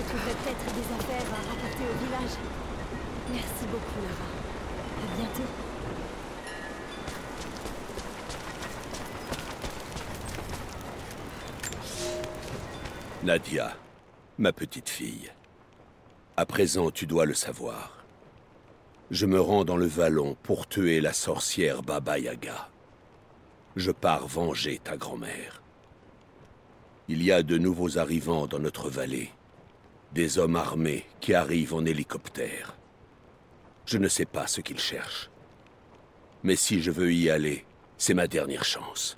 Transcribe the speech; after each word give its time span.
Je 0.00 0.04
trouverai 0.06 0.32
peut-être 0.32 0.64
des 0.74 0.94
affaires 0.94 1.30
à 1.30 1.40
rapporter 1.50 1.84
au 1.84 1.98
village. 2.04 2.38
Merci 3.32 3.66
beaucoup, 3.70 4.00
Lara. 4.02 4.28
À 4.96 5.16
bientôt. 5.16 5.50
Nadia, 13.22 13.76
ma 14.38 14.54
petite 14.54 14.88
fille. 14.88 15.30
À 16.38 16.46
présent, 16.46 16.90
tu 16.90 17.06
dois 17.06 17.26
le 17.26 17.34
savoir. 17.34 18.02
Je 19.10 19.26
me 19.26 19.38
rends 19.38 19.66
dans 19.66 19.76
le 19.76 19.86
vallon 19.86 20.34
pour 20.42 20.66
tuer 20.66 21.02
la 21.02 21.12
sorcière 21.12 21.82
Baba 21.82 22.18
Yaga. 22.18 22.70
Je 23.76 23.90
pars 23.90 24.26
venger 24.26 24.80
ta 24.82 24.96
grand-mère. 24.96 25.60
Il 27.08 27.22
y 27.22 27.32
a 27.32 27.42
de 27.42 27.58
nouveaux 27.58 27.98
arrivants 27.98 28.46
dans 28.46 28.60
notre 28.60 28.88
vallée. 28.88 29.30
Des 30.12 30.38
hommes 30.38 30.56
armés 30.56 31.06
qui 31.20 31.34
arrivent 31.34 31.74
en 31.74 31.84
hélicoptère. 31.84 32.76
Je 33.86 33.96
ne 33.96 34.08
sais 34.08 34.24
pas 34.24 34.48
ce 34.48 34.60
qu'ils 34.60 34.80
cherchent. 34.80 35.30
Mais 36.42 36.56
si 36.56 36.82
je 36.82 36.90
veux 36.90 37.12
y 37.12 37.30
aller, 37.30 37.64
c'est 37.96 38.14
ma 38.14 38.26
dernière 38.26 38.64
chance. 38.64 39.16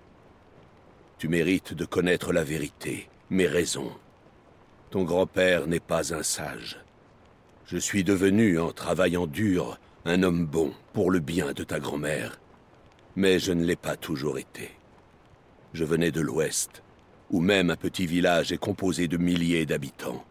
Tu 1.17 1.29
mérites 1.29 1.73
de 1.73 1.87
connaître 1.87 2.33
la 2.33 2.45
vérité, 2.45 3.09
mes 3.31 3.47
raisons. 3.47 3.93
Ton 4.91 5.05
grand-père 5.05 5.67
n'est 5.67 5.81
pas 5.81 6.13
un 6.13 6.23
sage. 6.23 6.79
Je 7.65 7.79
suis 7.79 8.05
devenu, 8.05 8.59
en 8.59 8.73
travaillant 8.73 9.27
dur, 9.27 9.79
un 10.05 10.23
homme 10.23 10.45
bon 10.45 10.75
pour 10.93 11.11
le 11.11 11.21
bien 11.21 11.53
de 11.53 11.65
ta 11.65 11.81
grand-mère. 11.81 12.39
Mais 13.17 13.39
je 13.39 13.53
ne 13.53 13.65
l'ai 13.65 13.77
pas 13.77 13.97
toujours 13.97 14.39
été. 14.39 14.73
Je 15.73 15.85
venais 15.85 16.11
de 16.11 16.21
l'Ouest, 16.21 16.83
où 17.31 17.41
même 17.41 17.71
un 17.71 17.77
petit 17.77 18.07
village 18.07 18.53
est 18.53 18.59
composé 18.59 19.09
de 19.09 19.17
milliers 19.17 19.65
d'habitants. 19.65 20.23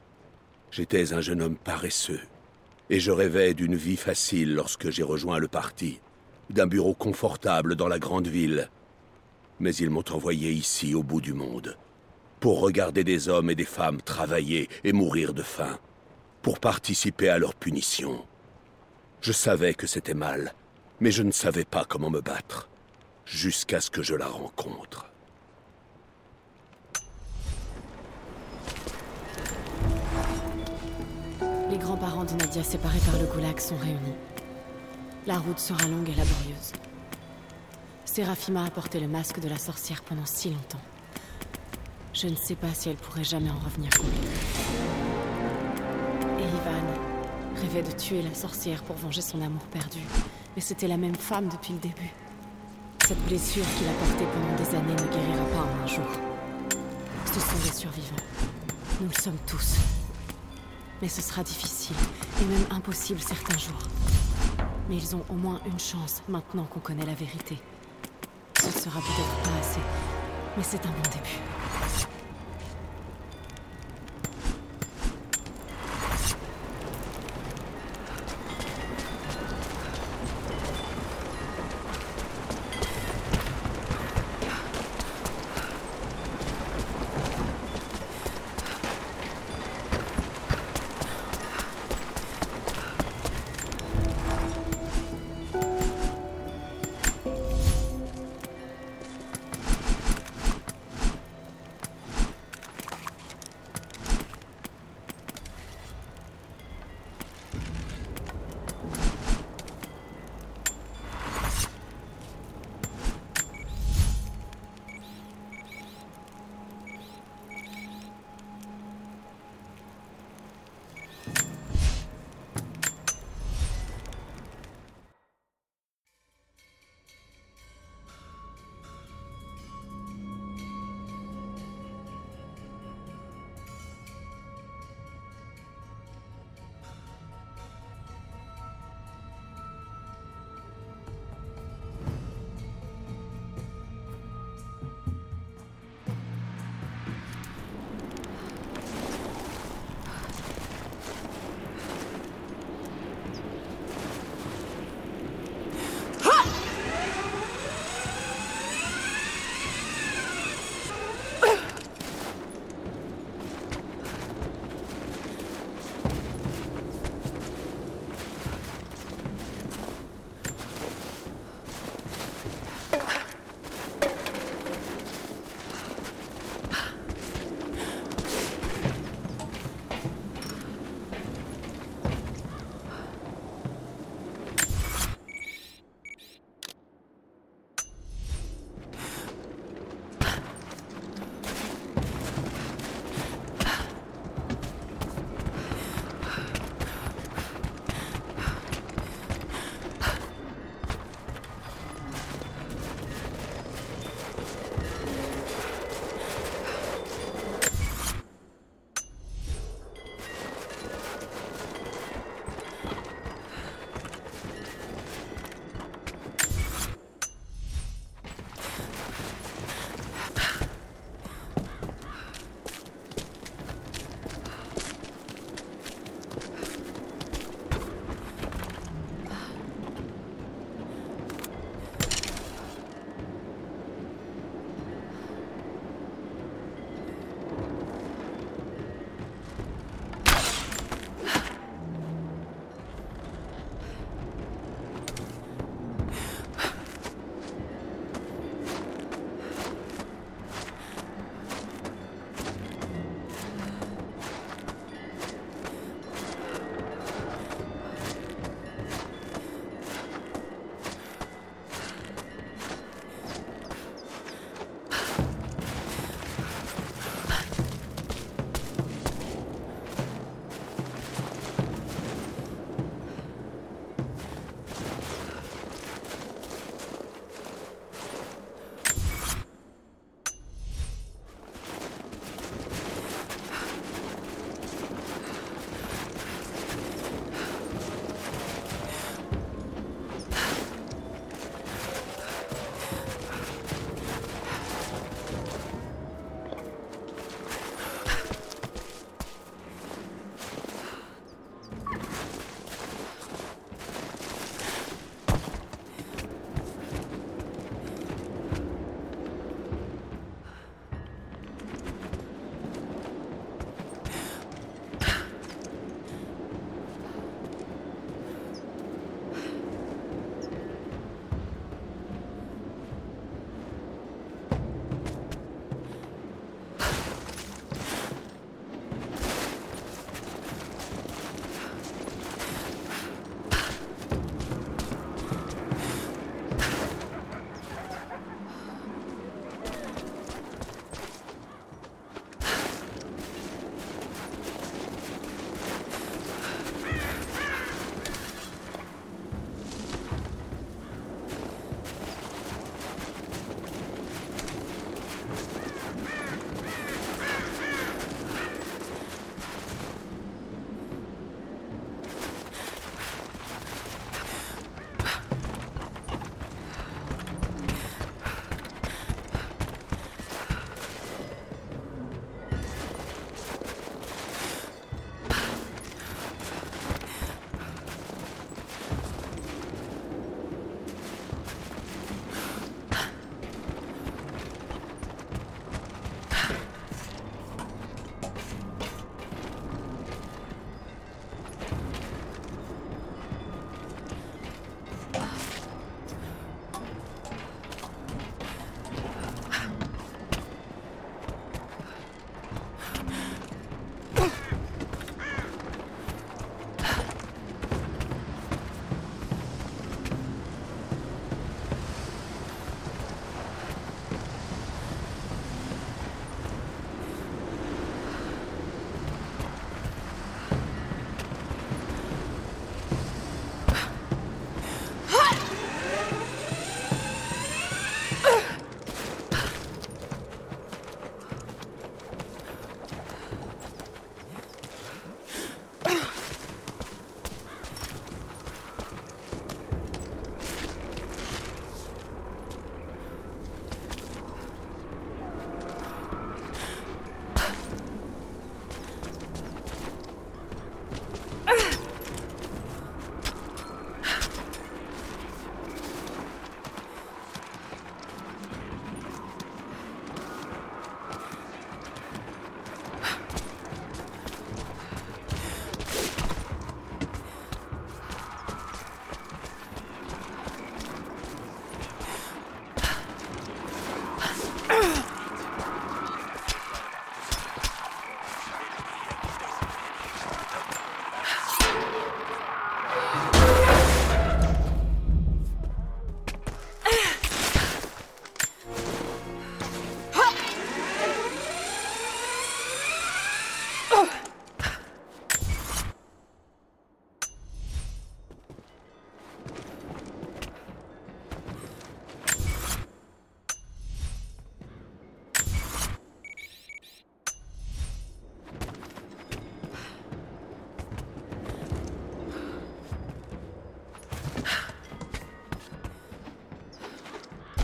J'étais 0.71 1.11
un 1.11 1.19
jeune 1.19 1.41
homme 1.41 1.57
paresseux, 1.57 2.21
et 2.89 3.01
je 3.01 3.11
rêvais 3.11 3.53
d'une 3.53 3.75
vie 3.75 3.97
facile 3.97 4.53
lorsque 4.53 4.89
j'ai 4.89 5.03
rejoint 5.03 5.37
le 5.37 5.49
parti, 5.49 5.99
d'un 6.49 6.65
bureau 6.65 6.93
confortable 6.93 7.75
dans 7.75 7.89
la 7.89 7.99
grande 7.99 8.27
ville. 8.27 8.69
Mais 9.59 9.75
ils 9.75 9.89
m'ont 9.89 10.09
envoyé 10.09 10.49
ici, 10.51 10.95
au 10.95 11.03
bout 11.03 11.19
du 11.19 11.33
monde, 11.33 11.77
pour 12.39 12.61
regarder 12.61 13.03
des 13.03 13.27
hommes 13.27 13.49
et 13.49 13.55
des 13.55 13.65
femmes 13.65 14.01
travailler 14.01 14.69
et 14.85 14.93
mourir 14.93 15.33
de 15.33 15.43
faim 15.43 15.77
pour 16.41 16.59
participer 16.59 17.27
à 17.27 17.37
leur 17.37 17.53
punition. 17.53 18.25
Je 19.19 19.33
savais 19.33 19.73
que 19.73 19.87
c'était 19.87 20.13
mal, 20.13 20.53
mais 21.01 21.11
je 21.11 21.21
ne 21.21 21.31
savais 21.31 21.65
pas 21.65 21.83
comment 21.83 22.09
me 22.09 22.21
battre, 22.21 22.69
jusqu'à 23.25 23.81
ce 23.81 23.91
que 23.91 24.03
je 24.03 24.15
la 24.15 24.27
rencontre. 24.27 25.10
Les 31.71 31.77
grands-parents 31.77 32.25
de 32.25 32.33
Nadia 32.33 32.63
séparés 32.63 32.99
par 32.99 33.17
le 33.17 33.25
goulag 33.27 33.57
sont 33.57 33.77
réunis. 33.77 34.17
La 35.25 35.37
route 35.37 35.57
sera 35.57 35.87
longue 35.87 36.09
et 36.09 36.15
laborieuse. 36.15 36.73
Séraphima 38.03 38.65
a 38.65 38.69
porté 38.69 38.99
le 38.99 39.07
masque 39.07 39.39
de 39.39 39.47
la 39.47 39.57
sorcière 39.57 40.01
pendant 40.01 40.25
si 40.25 40.49
longtemps. 40.49 40.81
Je 42.13 42.27
ne 42.27 42.35
sais 42.35 42.55
pas 42.55 42.73
si 42.73 42.89
elle 42.89 42.97
pourrait 42.97 43.23
jamais 43.23 43.49
en 43.49 43.57
revenir 43.57 43.89
complètement. 43.91 44.31
Et 46.39 46.43
Ivan 46.43 47.61
rêvait 47.61 47.89
de 47.89 47.95
tuer 47.95 48.21
la 48.21 48.33
sorcière 48.33 48.83
pour 48.83 48.97
venger 48.97 49.21
son 49.21 49.39
amour 49.39 49.63
perdu. 49.71 49.99
Mais 50.57 50.61
c'était 50.61 50.89
la 50.89 50.97
même 50.97 51.15
femme 51.15 51.47
depuis 51.47 51.71
le 51.71 51.79
début. 51.79 52.11
Cette 53.07 53.23
blessure 53.27 53.65
qu'il 53.77 53.87
a 53.87 53.93
portée 53.93 54.25
pendant 54.25 54.61
des 54.61 54.75
années 54.75 55.01
ne 55.01 55.07
guérira 55.07 55.45
pas 55.45 55.71
en 55.71 55.83
un 55.83 55.87
jour. 55.87 56.19
Ce 57.27 57.39
sont 57.39 57.63
des 57.63 57.73
survivants. 57.73 58.25
Nous 58.99 59.07
le 59.07 59.21
sommes 59.21 59.39
tous. 59.47 59.77
Mais 61.01 61.07
ce 61.07 61.21
sera 61.21 61.43
difficile, 61.43 61.95
et 62.41 62.45
même 62.45 62.65
impossible 62.69 63.19
certains 63.19 63.57
jours. 63.57 63.81
Mais 64.87 64.97
ils 64.97 65.15
ont 65.15 65.25
au 65.29 65.33
moins 65.33 65.59
une 65.65 65.79
chance 65.79 66.21
maintenant 66.29 66.65
qu'on 66.65 66.79
connaît 66.79 67.05
la 67.05 67.15
vérité. 67.15 67.57
Ce 68.59 68.67
ne 68.67 68.71
sera 68.71 68.99
peut-être 68.99 69.49
pas 69.49 69.59
assez, 69.59 69.79
mais 70.57 70.63
c'est 70.63 70.85
un 70.85 70.91
bon 70.91 71.09
début. 71.11 71.50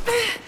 哎 0.08 0.47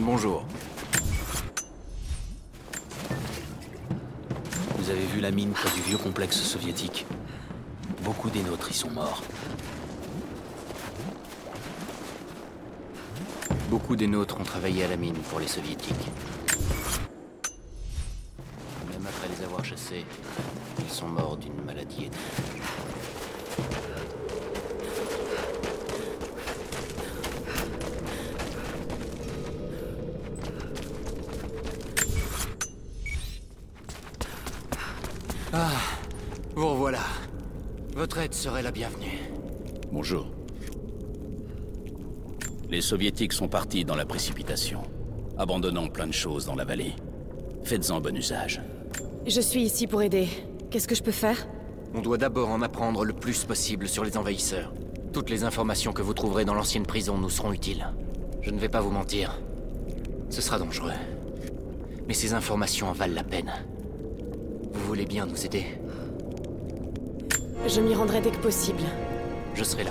Bonjour. 0.00 0.44
Vous 4.78 4.90
avez 4.90 5.06
vu 5.06 5.20
la 5.20 5.30
mine 5.30 5.50
près 5.50 5.70
du 5.70 5.80
vieux 5.80 5.96
complexe 5.96 6.36
soviétique 6.36 7.06
Beaucoup 8.02 8.28
des 8.28 8.42
nôtres 8.42 8.70
y 8.70 8.74
sont 8.74 8.90
morts. 8.90 9.22
Beaucoup 13.70 13.96
des 13.96 14.06
nôtres 14.06 14.38
ont 14.38 14.44
travaillé 14.44 14.84
à 14.84 14.88
la 14.88 14.96
mine 14.96 15.16
pour 15.30 15.40
les 15.40 15.48
soviétiques. 15.48 16.10
Même 18.90 19.06
après 19.06 19.28
les 19.28 19.44
avoir 19.44 19.64
chassés, 19.64 20.04
ils 20.78 20.92
sont 20.92 21.08
morts 21.08 21.36
d'une 21.36 21.64
maladie 21.64 22.04
étrange. 22.04 22.56
Ah, 35.58 35.70
vous 36.54 36.68
revoilà. 36.68 36.98
Serait 38.30 38.62
la 38.62 38.70
bienvenue. 38.70 39.30
Bonjour. 39.92 40.26
Les 42.68 42.80
soviétiques 42.80 43.32
sont 43.32 43.48
partis 43.48 43.84
dans 43.84 43.94
la 43.94 44.04
précipitation, 44.04 44.82
abandonnant 45.38 45.88
plein 45.88 46.06
de 46.06 46.12
choses 46.12 46.44
dans 46.44 46.54
la 46.54 46.64
vallée. 46.64 46.94
Faites-en 47.64 48.00
bon 48.00 48.14
usage. 48.14 48.60
Je 49.26 49.40
suis 49.40 49.62
ici 49.62 49.86
pour 49.86 50.02
aider. 50.02 50.28
Qu'est-ce 50.70 50.86
que 50.86 50.94
je 50.94 51.02
peux 51.02 51.12
faire? 51.12 51.48
On 51.94 52.02
doit 52.02 52.18
d'abord 52.18 52.50
en 52.50 52.62
apprendre 52.62 53.04
le 53.04 53.14
plus 53.14 53.44
possible 53.44 53.88
sur 53.88 54.04
les 54.04 54.18
envahisseurs. 54.18 54.74
Toutes 55.12 55.30
les 55.30 55.44
informations 55.44 55.92
que 55.92 56.02
vous 56.02 56.14
trouverez 56.14 56.44
dans 56.44 56.54
l'ancienne 56.54 56.86
prison 56.86 57.16
nous 57.16 57.30
seront 57.30 57.52
utiles. 57.52 57.86
Je 58.42 58.50
ne 58.50 58.58
vais 58.58 58.68
pas 58.68 58.80
vous 58.80 58.90
mentir. 58.90 59.40
Ce 60.30 60.42
sera 60.42 60.58
dangereux. 60.58 60.92
Mais 62.06 62.14
ces 62.14 62.34
informations 62.34 62.88
en 62.88 62.92
valent 62.92 63.14
la 63.14 63.24
peine. 63.24 63.52
Vous 64.72 64.84
voulez 64.84 65.06
bien 65.06 65.26
nous 65.26 65.46
aider? 65.46 65.75
Je 67.68 67.80
m'y 67.80 67.94
rendrai 67.96 68.20
dès 68.20 68.30
que 68.30 68.36
possible. 68.36 68.82
Je 69.54 69.64
serai 69.64 69.82
là. 69.82 69.90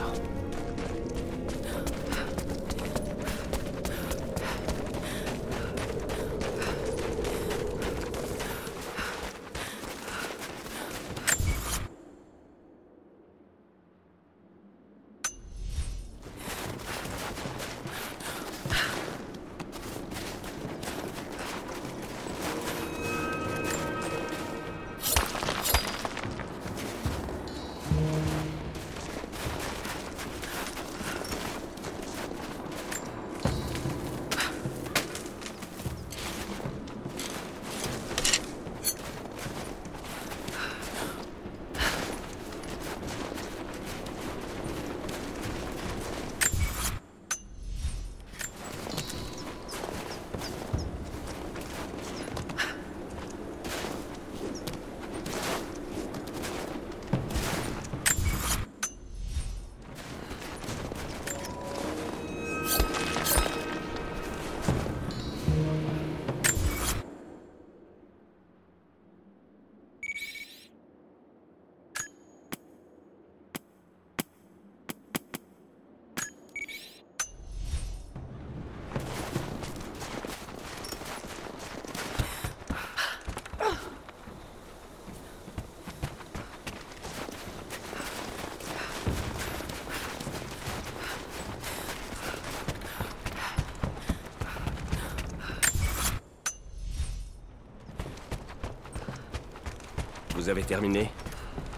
Vous 100.45 100.51
avez 100.51 100.61
terminé 100.61 101.09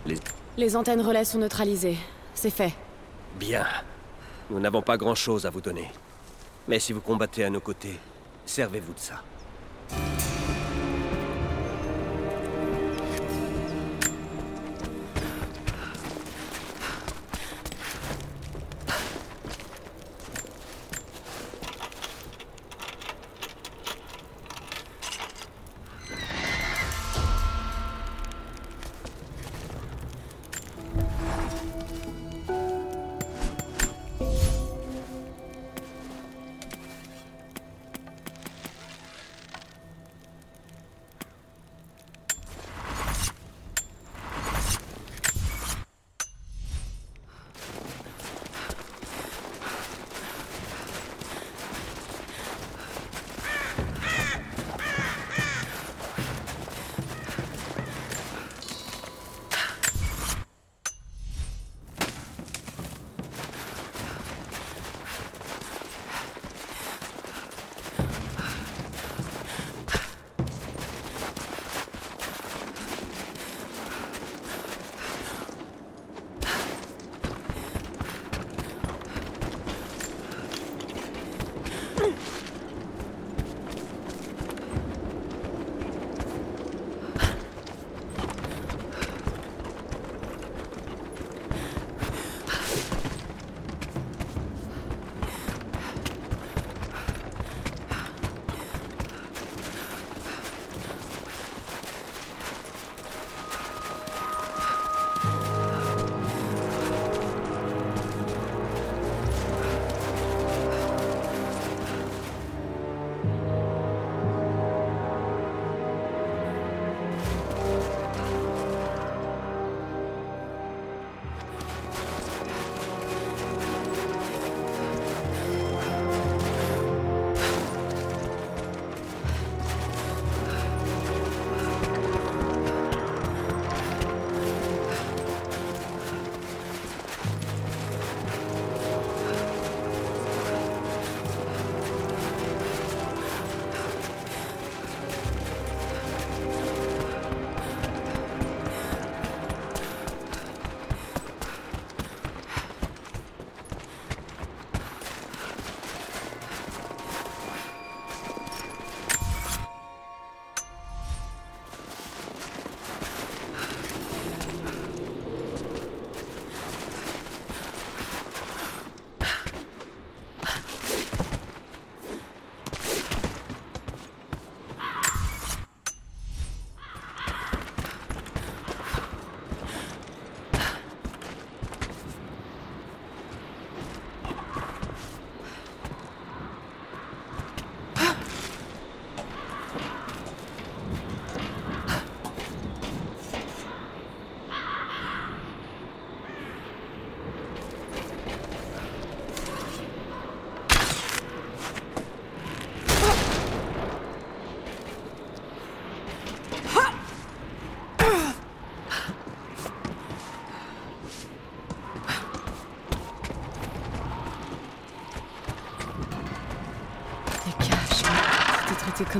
Les... 0.06 0.18
Les 0.58 0.76
antennes 0.76 1.00
relais 1.00 1.24
sont 1.24 1.38
neutralisées. 1.38 1.96
C'est 2.34 2.50
fait. 2.50 2.74
Bien. 3.40 3.66
Nous 4.50 4.60
n'avons 4.60 4.82
pas 4.82 4.98
grand-chose 4.98 5.46
à 5.46 5.50
vous 5.50 5.62
donner. 5.62 5.90
Mais 6.68 6.78
si 6.78 6.92
vous 6.92 7.00
combattez 7.00 7.46
à 7.46 7.50
nos 7.50 7.62
côtés, 7.62 7.98
servez-vous 8.46 8.92
de 8.92 9.00
ça. 9.00 9.24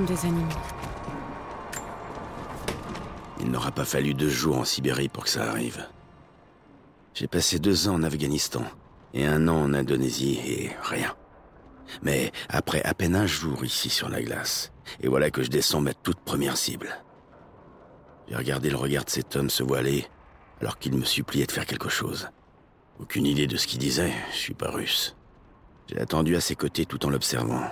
Des 0.06 0.26
animaux. 0.26 0.48
Il 3.40 3.52
n'aura 3.52 3.72
pas 3.72 3.86
fallu 3.86 4.14
deux 4.14 4.30
jours 4.30 4.58
en 4.58 4.66
Sibérie 4.66 5.10
pour 5.10 5.24
que 5.24 5.30
ça 5.30 5.50
arrive. 5.50 5.86
J'ai 7.14 7.28
passé 7.28 7.60
deux 7.60 7.88
ans 7.88 7.96
en 7.96 8.04
Afghanistan 8.04 8.64
et 9.14 9.26
un 9.26 9.48
an 9.48 9.64
en 9.64 9.74
Indonésie 9.74 10.40
et 10.46 10.72
rien. 10.82 11.16
Mais 12.02 12.32
après 12.50 12.84
à 12.84 12.94
peine 12.94 13.16
un 13.16 13.26
jour 13.26 13.64
ici 13.64 13.90
sur 13.90 14.10
la 14.10 14.22
glace, 14.22 14.72
et 15.00 15.08
voilà 15.08 15.32
que 15.32 15.44
je 15.44 15.50
descends 15.50 15.82
ma 15.82 15.94
toute 15.94 16.20
première 16.20 16.58
cible. 16.58 17.02
J'ai 18.28 18.36
regardé 18.36 18.70
le 18.70 18.76
regard 18.76 19.06
de 19.06 19.10
cet 19.10 19.36
homme 19.36 19.50
se 19.50 19.64
voiler 19.64 20.06
alors 20.60 20.78
qu'il 20.80 20.96
me 20.96 21.06
suppliait 21.06 21.46
de 21.46 21.52
faire 21.52 21.66
quelque 21.66 21.90
chose. 21.90 22.30
Aucune 23.00 23.26
idée 23.26 23.48
de 23.48 23.58
ce 23.58 23.68
qu'il 23.68 23.80
disait, 23.80 24.14
je 24.32 24.38
suis 24.38 24.54
pas 24.54 24.72
russe. 24.72 25.16
J'ai 25.88 26.00
attendu 26.00 26.36
à 26.36 26.42
ses 26.42 26.56
côtés 26.56 26.86
tout 26.86 27.06
en 27.06 27.10
l'observant. 27.10 27.64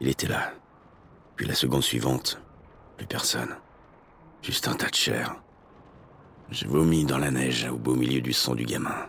Il 0.00 0.08
était 0.08 0.28
là. 0.28 0.52
Puis 1.36 1.46
la 1.46 1.54
seconde 1.54 1.82
suivante, 1.82 2.40
plus 2.96 3.06
personne. 3.06 3.56
Juste 4.42 4.68
un 4.68 4.74
tas 4.74 4.88
de 4.88 4.94
chair. 4.94 5.36
J'ai 6.50 6.66
vomi 6.66 7.04
dans 7.04 7.18
la 7.18 7.30
neige 7.30 7.68
au 7.70 7.76
beau 7.76 7.94
milieu 7.94 8.22
du 8.22 8.32
sang 8.32 8.54
du 8.54 8.64
gamin. 8.64 9.06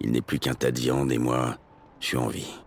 Il 0.00 0.10
n'est 0.10 0.20
plus 0.20 0.40
qu'un 0.40 0.54
tas 0.54 0.72
de 0.72 0.80
viande 0.80 1.12
et 1.12 1.18
moi, 1.18 1.56
je 2.00 2.06
suis 2.06 2.16
en 2.16 2.26
vie. 2.26 2.58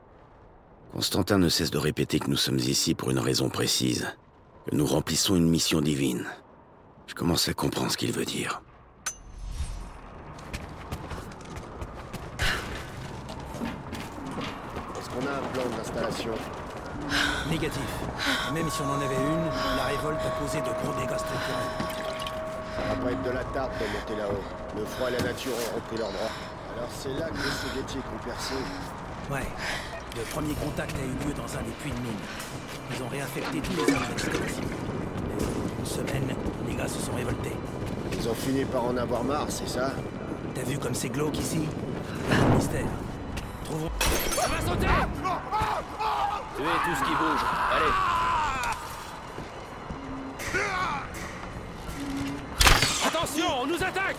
Constantin 0.94 1.38
ne 1.38 1.50
cesse 1.50 1.72
de 1.72 1.78
répéter 1.78 2.20
que 2.20 2.30
nous 2.30 2.38
sommes 2.38 2.60
ici 2.60 2.96
pour 2.96 3.12
une 3.12 3.20
raison 3.20 3.50
précise, 3.50 4.08
que 4.70 4.76
nous 4.76 4.86
remplissons 4.86 5.36
une 5.36 5.50
mission 5.50 5.82
divine. 5.82 6.26
Je 7.08 7.16
commence 7.16 7.50
à 7.50 7.54
comprendre 7.54 7.92
ce 7.92 7.98
qu'il 7.98 8.14
veut 8.14 8.26
dire. 8.26 8.62
Est-ce 14.98 15.10
qu'on 15.10 15.28
a 15.28 15.32
un 15.32 15.48
plan 15.54 15.78
d'installation 15.78 16.34
Négatif. 17.50 17.90
Même 18.54 18.70
si 18.70 18.82
on 18.82 18.90
en 18.90 19.02
avait 19.02 19.16
une, 19.16 19.46
la 19.78 19.84
révolte 19.86 20.20
a 20.26 20.32
causé 20.40 20.60
de 20.60 20.72
gros 20.84 20.94
dégâts 21.00 21.20
structurels. 21.20 21.72
Ça 22.76 22.82
va 22.88 22.96
pas 23.04 23.12
être 23.12 23.24
de 23.24 23.32
la 23.32 23.44
tarte 23.52 23.74
de 23.80 23.86
monter 23.92 24.16
là-haut. 24.16 24.44
Le 24.78 24.86
froid 24.86 25.10
et 25.10 25.12
la 25.12 25.24
nature 25.24 25.52
ont 25.52 25.76
repris 25.76 25.98
leurs 25.98 26.12
droits. 26.12 26.32
Alors 26.78 26.90
c'est 26.92 27.14
là 27.20 27.28
que 27.28 27.38
les 27.38 27.52
soviétiques 27.52 28.08
ont 28.16 28.24
percé. 28.24 28.56
Ouais. 29.30 29.48
Le 30.16 30.24
premier 30.24 30.54
contact 30.56 30.96
a 30.96 31.04
eu 31.04 31.28
lieu 31.28 31.34
dans 31.34 31.48
un 31.58 31.64
des 31.64 31.76
puits 31.80 31.92
de 31.92 32.00
mine. 32.00 32.22
Ils 32.96 33.04
ont 33.04 33.08
réaffecté 33.08 33.60
tous 33.60 33.76
les 33.76 33.94
index 33.94 34.26
de 34.26 34.38
la 34.38 34.48
cible. 34.48 34.76
Mais 35.28 35.44
au 35.44 35.48
bout 35.48 35.70
d'une 35.76 35.86
semaine, 35.86 36.36
les 36.68 36.76
gars 36.76 36.88
se 36.88 37.00
sont 37.00 37.14
révoltés. 37.14 37.56
Ils 38.14 38.28
ont 38.30 38.34
fini 38.34 38.66
par 38.66 38.86
en 38.86 38.98
avoir 38.98 39.24
marre, 39.24 39.48
c'est 39.50 39.70
ça? 39.70 39.92
T'as 40.54 40.64
vu 40.64 40.78
comme 40.78 40.94
c'est 40.94 41.10
glauque 41.10 41.38
ici? 41.40 41.68
Pas 42.30 42.36
de 42.36 42.56
mystère. 42.56 42.86
Trouvons... 43.72 43.90
Tuez 46.58 46.66
tout 46.84 46.96
ce 46.96 47.04
qui 47.06 47.16
bouge. 47.16 47.44
Allez. 47.72 47.94
Attention, 53.08 53.48
on 53.62 53.68
nous 53.68 53.82
attaque 53.82 54.18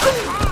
Ces 0.00 0.12
lumières 0.22 0.47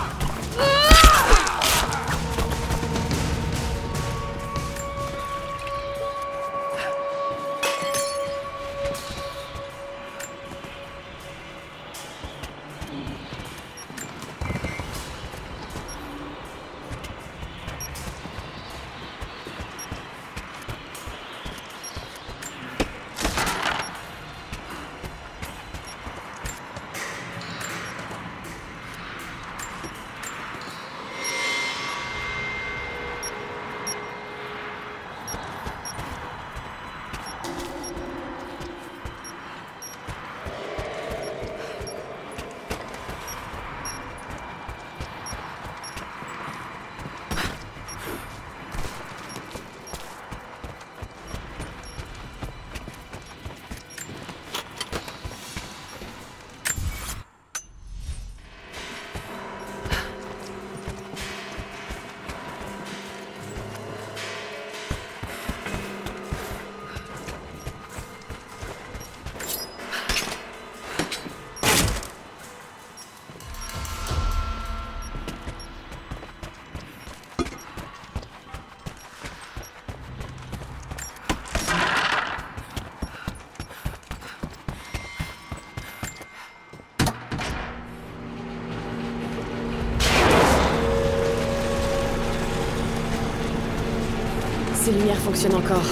fonctionnent 95.26 95.56
encore. 95.56 95.82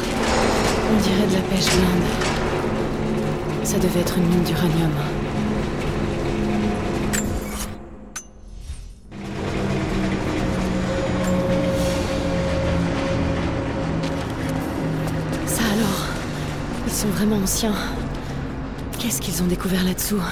On 0.92 1.02
dirait 1.02 1.26
de 1.26 1.34
la 1.34 1.40
pêche 1.40 1.66
blinde. 1.66 2.04
Ça 3.64 3.78
devait 3.78 4.00
être 4.00 4.16
une 4.16 4.28
mine 4.28 4.44
d'uranium. 4.44 4.92
Ça 15.46 15.62
alors 15.72 16.06
Ils 16.86 16.92
sont 16.92 17.08
vraiment 17.08 17.36
anciens. 17.42 17.74
Qu'est-ce 19.00 19.20
qu'ils 19.20 19.42
ont 19.42 19.46
découvert 19.46 19.82
là-dessous? 19.82 20.22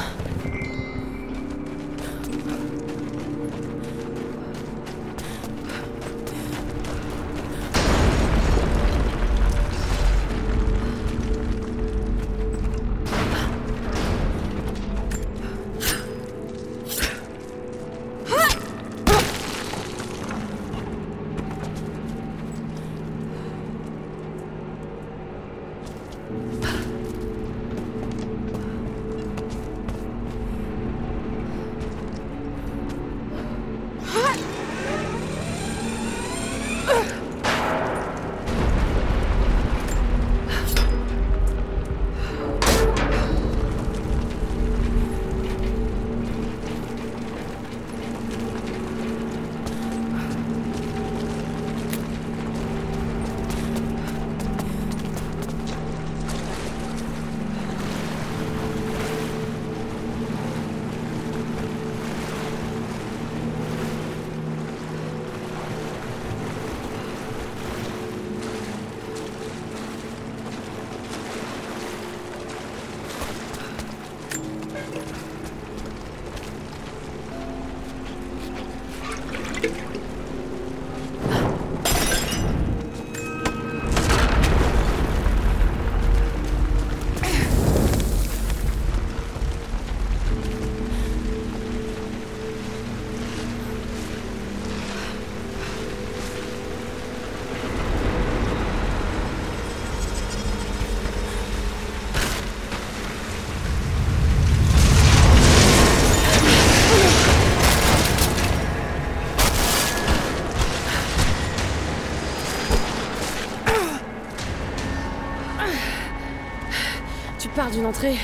L'entrée. 117.81 118.17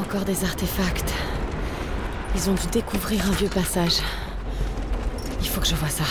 Encore 0.00 0.24
des 0.24 0.44
artefacts. 0.44 1.12
Ils 2.34 2.50
ont 2.50 2.54
dû 2.54 2.66
découvrir 2.70 3.26
un 3.26 3.32
vieux 3.32 3.48
passage. 3.48 4.00
Il 5.40 5.48
faut 5.48 5.60
que 5.60 5.66
je 5.66 5.74
vois 5.74 5.88
ça. 5.88 6.04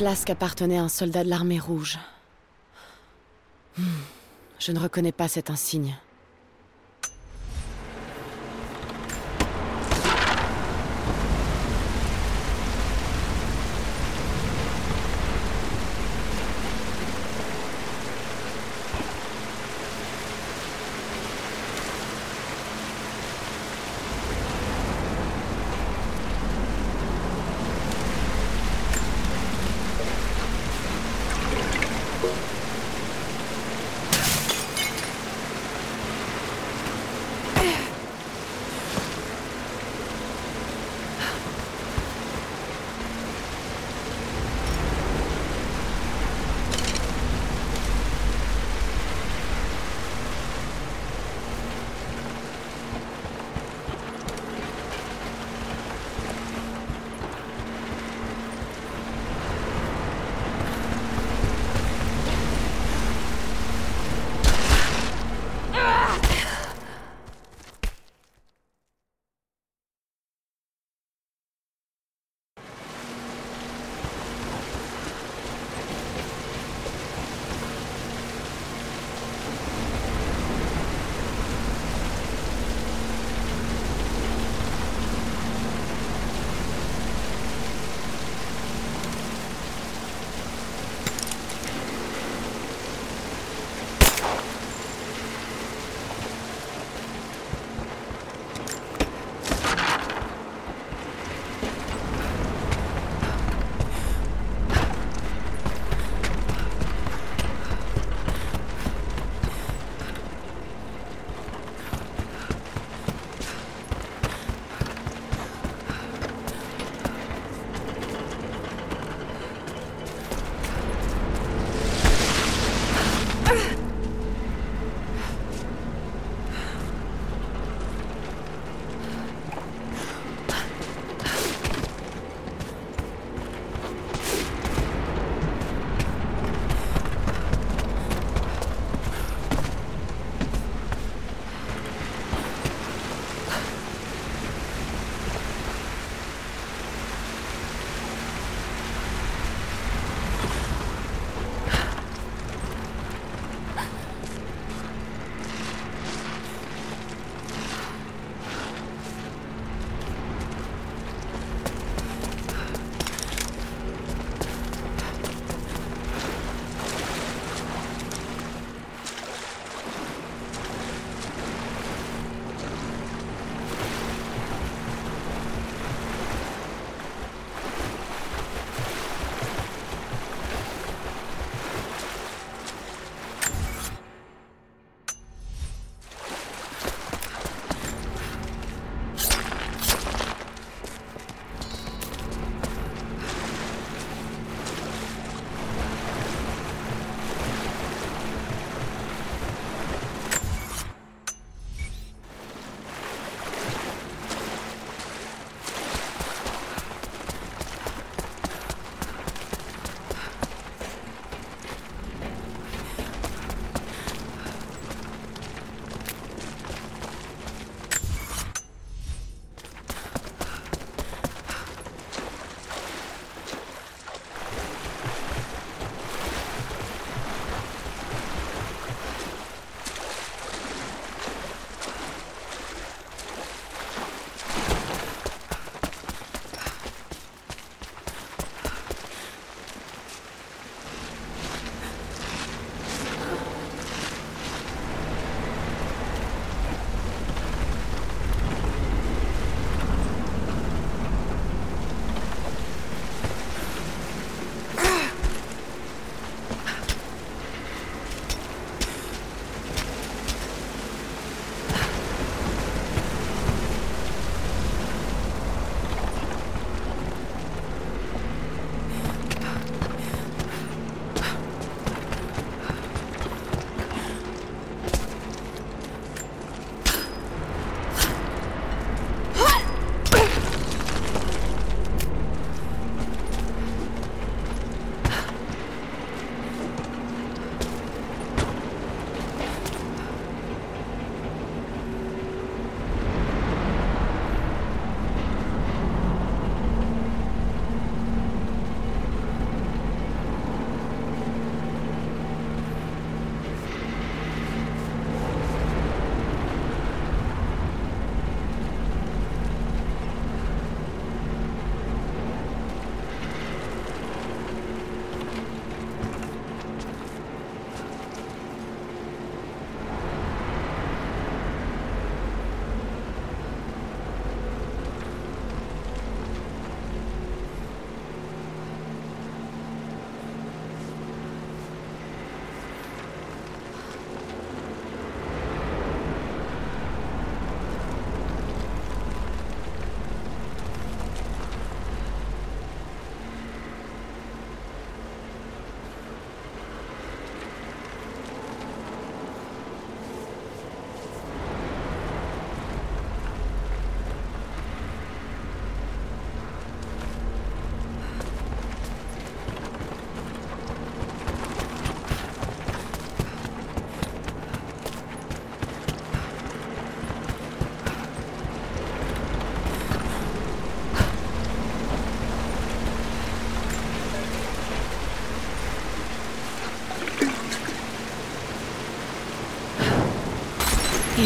Flasque 0.00 0.30
appartenait 0.30 0.78
à 0.78 0.82
un 0.82 0.88
soldat 0.88 1.24
de 1.24 1.28
l'armée 1.28 1.58
rouge. 1.58 1.98
Hmm, 3.76 3.84
Je 4.58 4.72
ne 4.72 4.78
reconnais 4.78 5.12
pas 5.12 5.28
cet 5.28 5.50
insigne. 5.50 5.94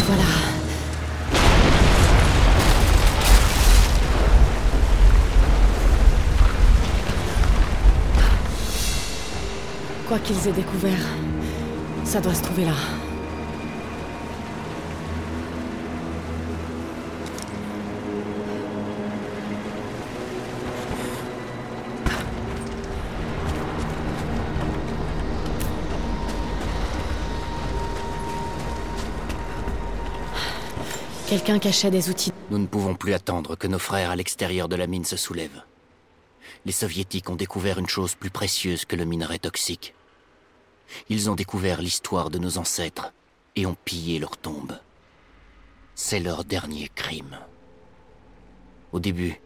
Voilà. 0.06 0.22
Quoi 10.08 10.18
qu'ils 10.18 10.48
aient 10.48 10.52
découvert, 10.52 10.92
ça 12.04 12.20
doit 12.20 12.34
se 12.34 12.42
trouver 12.42 12.66
là. 12.66 12.93
Quelqu'un 31.34 31.58
cachait 31.58 31.90
des 31.90 32.10
outils. 32.10 32.30
Nous 32.50 32.58
ne 32.58 32.66
pouvons 32.68 32.94
plus 32.94 33.12
attendre 33.12 33.56
que 33.56 33.66
nos 33.66 33.80
frères 33.80 34.12
à 34.12 34.14
l'extérieur 34.14 34.68
de 34.68 34.76
la 34.76 34.86
mine 34.86 35.04
se 35.04 35.16
soulèvent. 35.16 35.64
Les 36.64 36.70
soviétiques 36.70 37.28
ont 37.28 37.34
découvert 37.34 37.80
une 37.80 37.88
chose 37.88 38.14
plus 38.14 38.30
précieuse 38.30 38.84
que 38.84 38.94
le 38.94 39.04
minerai 39.04 39.40
toxique. 39.40 39.94
Ils 41.08 41.28
ont 41.28 41.34
découvert 41.34 41.82
l'histoire 41.82 42.30
de 42.30 42.38
nos 42.38 42.56
ancêtres 42.56 43.12
et 43.56 43.66
ont 43.66 43.76
pillé 43.84 44.20
leur 44.20 44.36
tombe. 44.36 44.78
C'est 45.96 46.20
leur 46.20 46.44
dernier 46.44 46.88
crime. 46.94 47.36
Au 48.92 49.00
début, 49.00 49.40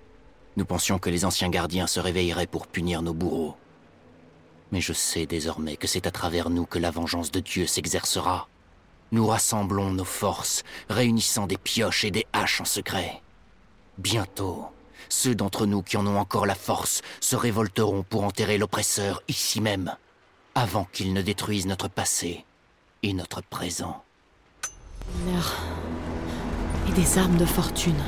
nous 0.58 0.66
pensions 0.66 0.98
que 0.98 1.08
les 1.08 1.24
anciens 1.24 1.48
gardiens 1.48 1.86
se 1.86 2.00
réveilleraient 2.00 2.46
pour 2.46 2.66
punir 2.66 3.00
nos 3.00 3.14
bourreaux. 3.14 3.56
Mais 4.72 4.82
je 4.82 4.92
sais 4.92 5.24
désormais 5.24 5.78
que 5.78 5.86
c'est 5.86 6.06
à 6.06 6.10
travers 6.10 6.50
nous 6.50 6.66
que 6.66 6.78
la 6.78 6.90
vengeance 6.90 7.30
de 7.30 7.40
Dieu 7.40 7.66
s'exercera. 7.66 8.46
Nous 9.10 9.26
rassemblons 9.26 9.90
nos 9.90 10.04
forces, 10.04 10.64
réunissant 10.88 11.46
des 11.46 11.56
pioches 11.56 12.04
et 12.04 12.10
des 12.10 12.26
haches 12.32 12.60
en 12.60 12.64
secret. 12.64 13.22
Bientôt, 13.96 14.66
ceux 15.08 15.34
d'entre 15.34 15.66
nous 15.66 15.82
qui 15.82 15.96
en 15.96 16.06
ont 16.06 16.18
encore 16.18 16.46
la 16.46 16.54
force 16.54 17.02
se 17.20 17.36
révolteront 17.36 18.02
pour 18.02 18.24
enterrer 18.24 18.58
l'oppresseur 18.58 19.22
ici 19.28 19.60
même, 19.60 19.96
avant 20.54 20.86
qu'il 20.92 21.12
ne 21.12 21.22
détruise 21.22 21.66
notre 21.66 21.88
passé 21.88 22.44
et 23.02 23.12
notre 23.12 23.42
présent. 23.42 24.04
L'heure. 25.26 25.56
Et 26.88 26.92
des 26.92 27.18
armes 27.18 27.36
de 27.36 27.46
fortune. 27.46 28.02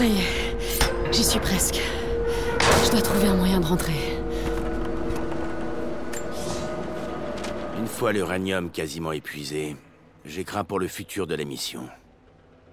Ça 0.00 0.06
y 0.06 0.16
est, 0.16 1.12
j'y 1.12 1.22
suis 1.22 1.40
presque. 1.40 1.78
Je 2.86 2.90
dois 2.90 3.02
trouver 3.02 3.26
un 3.26 3.36
moyen 3.36 3.60
de 3.60 3.66
rentrer. 3.66 3.92
Une 7.78 7.86
fois 7.86 8.10
l'uranium 8.10 8.70
quasiment 8.70 9.12
épuisé, 9.12 9.76
j'ai 10.24 10.44
craint 10.44 10.64
pour 10.64 10.78
le 10.78 10.88
futur 10.88 11.26
de 11.26 11.34
la 11.34 11.44
mission. 11.44 11.86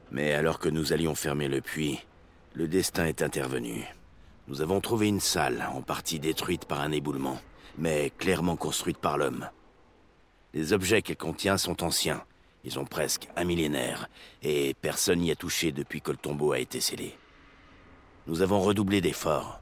Mais 0.09 0.31
alors 0.35 0.57
que 0.57 0.69
nous 0.69 0.93
allions 0.93 1.15
fermer 1.15 1.49
le 1.49 1.59
puits, 1.59 1.99
le 2.53 2.69
destin 2.69 3.07
est 3.07 3.21
intervenu. 3.21 3.83
Nous 4.47 4.61
avons 4.61 4.79
trouvé 4.79 5.09
une 5.09 5.19
salle, 5.19 5.67
en 5.75 5.81
partie 5.81 6.21
détruite 6.21 6.63
par 6.63 6.79
un 6.79 6.93
éboulement, 6.93 7.41
mais 7.77 8.09
clairement 8.17 8.55
construite 8.55 8.99
par 8.99 9.17
l'homme. 9.17 9.49
Les 10.53 10.71
objets 10.71 11.01
qu'elle 11.01 11.17
contient 11.17 11.57
sont 11.57 11.83
anciens. 11.83 12.23
Ils 12.67 12.79
ont 12.79 12.85
presque 12.85 13.29
un 13.37 13.45
millénaire, 13.45 14.09
et 14.43 14.73
personne 14.81 15.19
n'y 15.19 15.31
a 15.31 15.37
touché 15.37 15.71
depuis 15.71 16.01
que 16.01 16.11
le 16.11 16.17
tombeau 16.17 16.51
a 16.51 16.59
été 16.59 16.81
scellé. 16.81 17.15
Nous 18.27 18.41
avons 18.41 18.59
redoublé 18.59 18.99
d'efforts. 18.99 19.61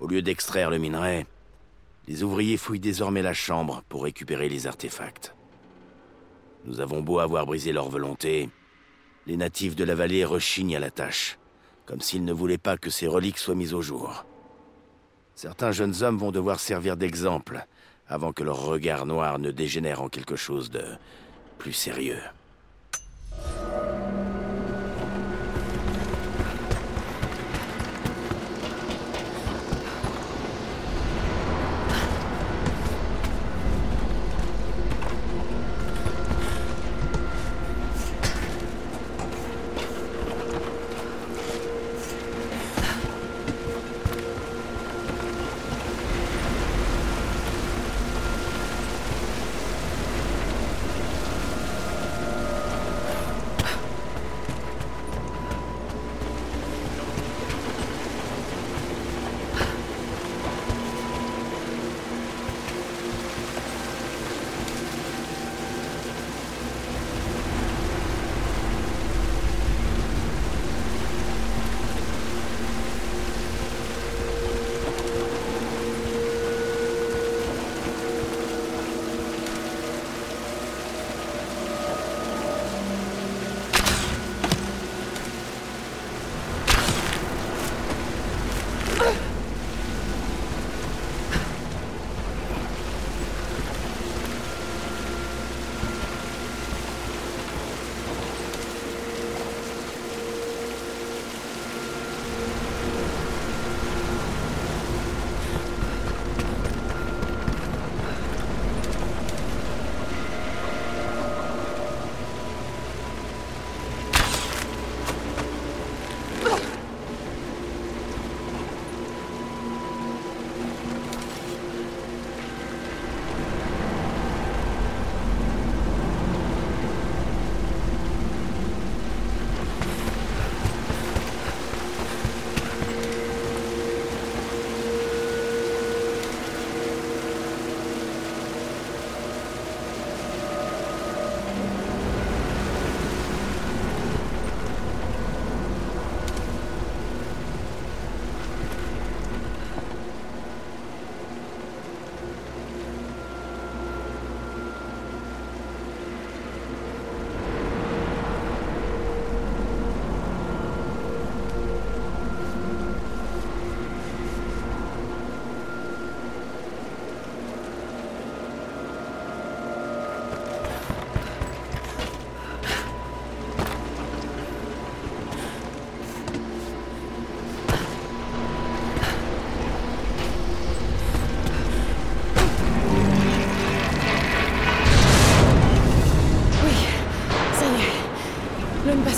Au 0.00 0.08
lieu 0.08 0.20
d'extraire 0.20 0.70
le 0.70 0.78
minerai, 0.78 1.24
les 2.08 2.24
ouvriers 2.24 2.56
fouillent 2.56 2.80
désormais 2.80 3.22
la 3.22 3.32
chambre 3.32 3.84
pour 3.88 4.02
récupérer 4.02 4.48
les 4.48 4.66
artefacts. 4.66 5.36
Nous 6.64 6.80
avons 6.80 7.00
beau 7.00 7.20
avoir 7.20 7.46
brisé 7.46 7.72
leur 7.72 7.88
volonté, 7.88 8.48
les 9.28 9.36
natifs 9.36 9.76
de 9.76 9.84
la 9.84 9.94
vallée 9.94 10.24
rechignent 10.24 10.74
à 10.74 10.80
la 10.80 10.90
tâche, 10.90 11.38
comme 11.86 12.00
s'ils 12.00 12.24
ne 12.24 12.32
voulaient 12.32 12.58
pas 12.58 12.76
que 12.76 12.90
ces 12.90 13.06
reliques 13.06 13.38
soient 13.38 13.54
mises 13.54 13.72
au 13.72 13.82
jour. 13.82 14.24
Certains 15.36 15.70
jeunes 15.70 16.02
hommes 16.02 16.18
vont 16.18 16.32
devoir 16.32 16.58
servir 16.58 16.96
d'exemple 16.96 17.64
avant 18.08 18.32
que 18.32 18.42
leur 18.42 18.64
regard 18.64 19.06
noir 19.06 19.38
ne 19.38 19.52
dégénère 19.52 20.02
en 20.02 20.08
quelque 20.08 20.34
chose 20.34 20.70
de 20.70 20.82
plus 21.60 21.72
sérieux. 21.74 22.22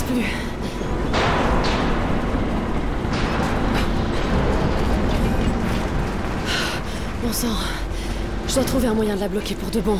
plus. 0.07 0.25
Bon 7.23 7.31
sang, 7.31 7.47
je 8.47 8.53
dois 8.55 8.63
trouver 8.63 8.87
un 8.87 8.93
moyen 8.93 9.15
de 9.15 9.21
la 9.21 9.27
bloquer 9.27 9.55
pour 9.55 9.69
de 9.69 9.79
bon. 9.79 9.97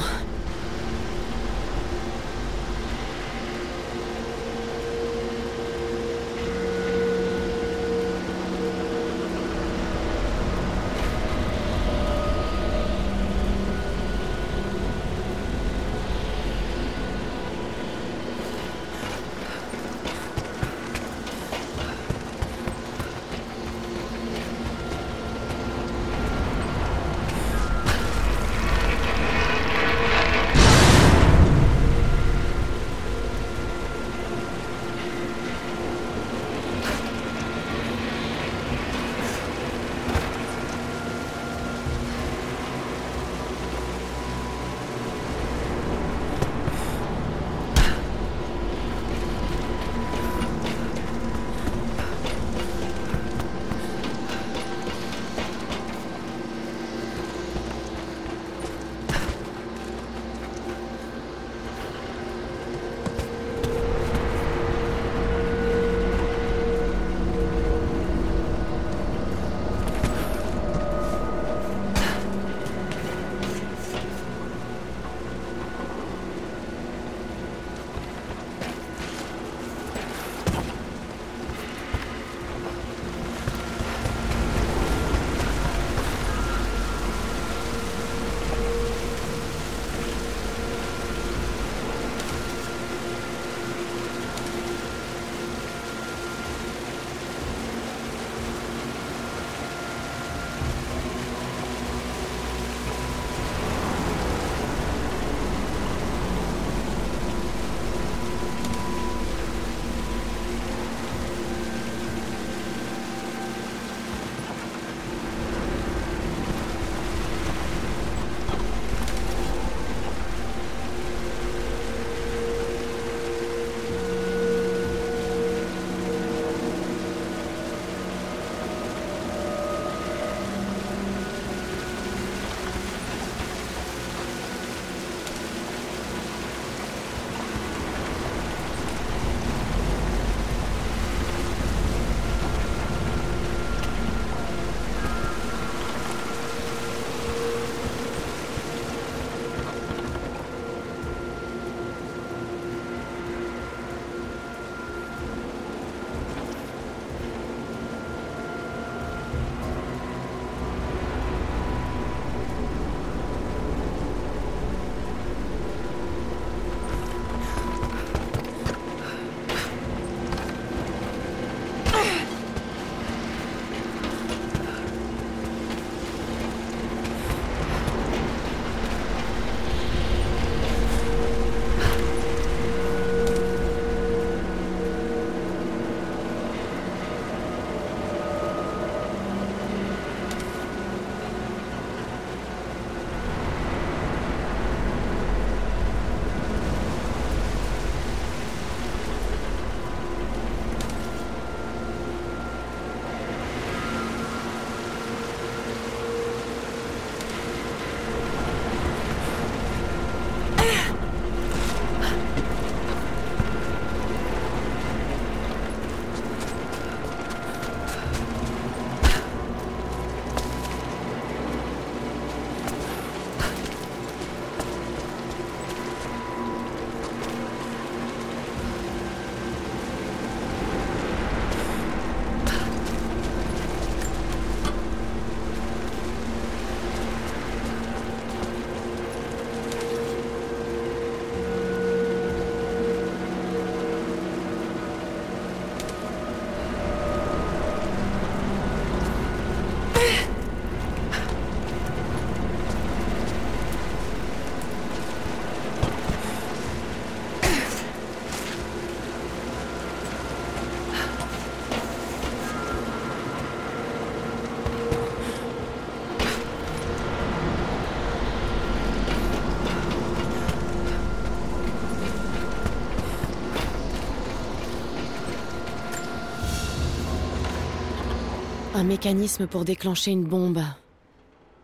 Un 278.84 278.86
mécanisme 278.86 279.47
pour 279.47 279.63
déclencher 279.63 280.11
une 280.11 280.25
bombe. 280.25 280.61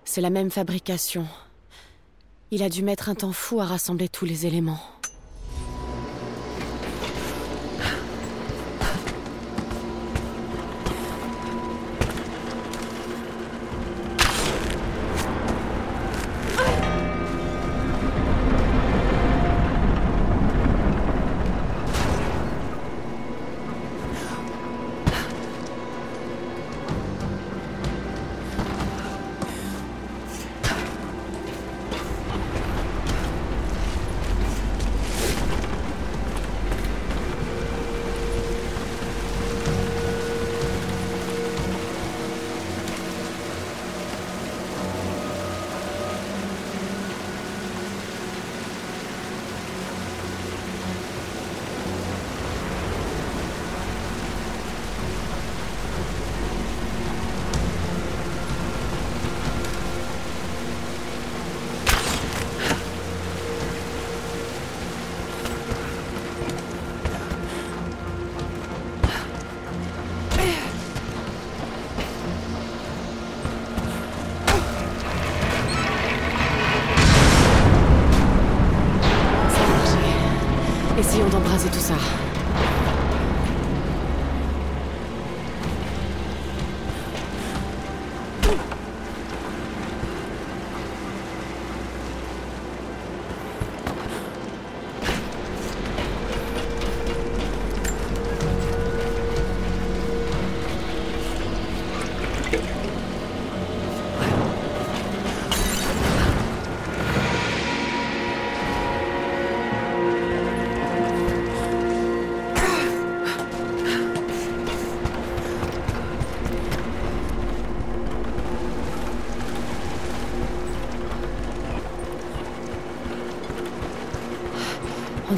C'est 0.05 0.21
la 0.21 0.29
même 0.29 0.49
fabrication. 0.49 1.27
Il 2.49 2.63
a 2.63 2.69
dû 2.69 2.81
mettre 2.81 3.09
un 3.09 3.15
temps 3.15 3.33
fou 3.33 3.59
à 3.59 3.65
rassembler 3.65 4.07
tous 4.07 4.23
les 4.23 4.45
éléments. 4.45 4.79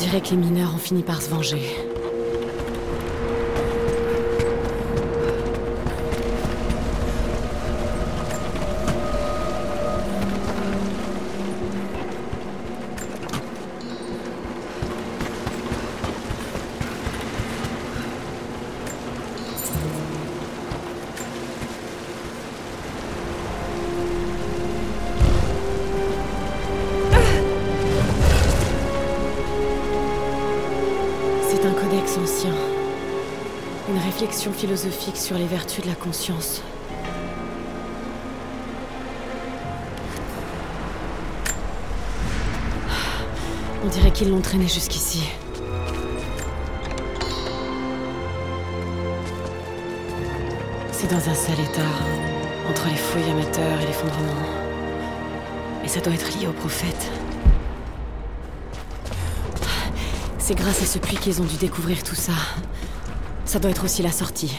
Dirait 0.01 0.21
que 0.21 0.29
les 0.29 0.37
mineurs 0.37 0.73
ont 0.73 0.79
fini 0.79 1.03
par 1.03 1.21
se 1.21 1.29
venger. 1.29 1.90
Une 34.21 34.27
réflexion 34.27 34.53
philosophique 34.53 35.17
sur 35.17 35.35
les 35.35 35.47
vertus 35.47 35.83
de 35.83 35.89
la 35.89 35.95
conscience. 35.95 36.61
On 43.83 43.87
dirait 43.87 44.11
qu'ils 44.11 44.29
l'ont 44.29 44.41
traîné 44.41 44.67
jusqu'ici. 44.67 45.23
C'est 50.91 51.09
dans 51.09 51.17
un 51.17 51.33
sale 51.33 51.59
état, 51.59 51.81
entre 52.69 52.89
les 52.89 52.95
fouilles 52.97 53.31
amateurs 53.31 53.81
et 53.81 53.87
l'effondrement. 53.87 54.45
Et 55.83 55.87
ça 55.87 55.99
doit 55.99 56.13
être 56.13 56.29
lié 56.37 56.45
au 56.45 56.53
prophète. 56.53 57.09
C'est 60.37 60.53
grâce 60.53 60.83
à 60.83 60.85
ce 60.85 60.99
puits 60.99 61.17
qu'ils 61.17 61.41
ont 61.41 61.45
dû 61.45 61.55
découvrir 61.55 62.03
tout 62.03 62.13
ça. 62.13 62.33
Ça 63.51 63.59
doit 63.59 63.71
être 63.71 63.83
aussi 63.83 64.01
la 64.01 64.13
sortie. 64.13 64.55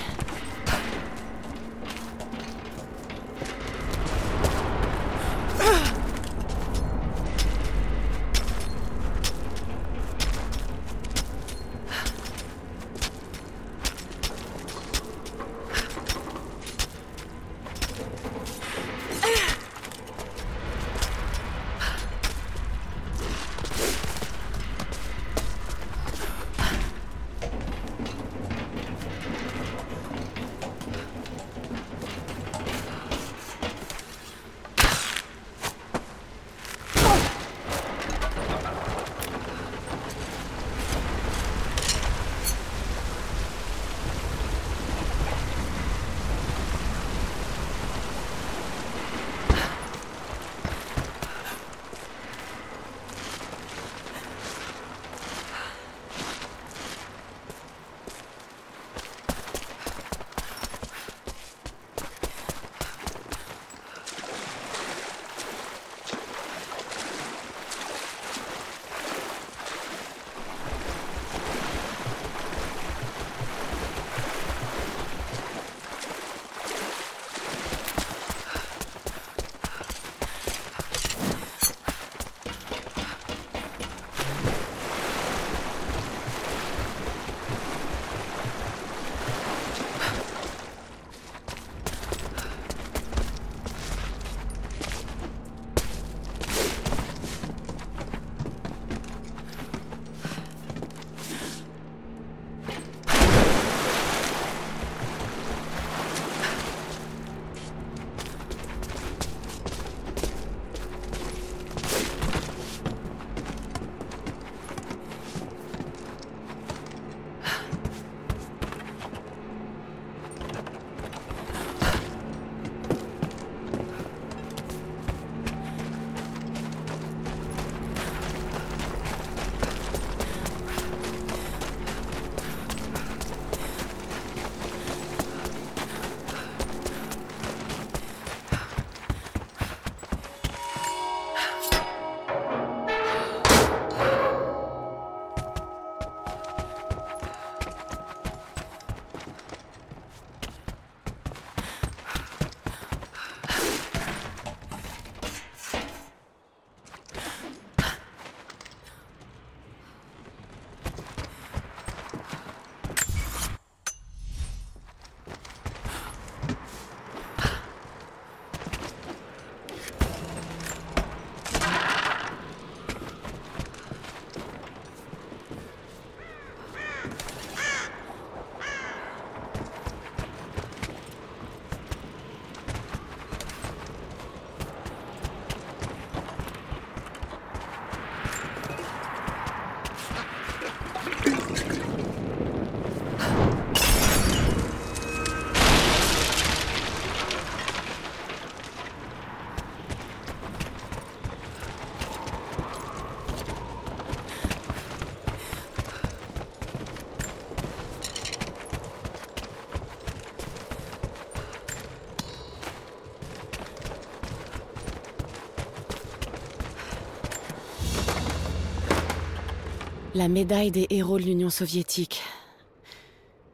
La 220.15 220.29
médaille 220.29 220.71
des 220.71 220.87
héros 220.91 221.19
de 221.19 221.23
l'Union 221.23 221.49
soviétique. 221.49 222.23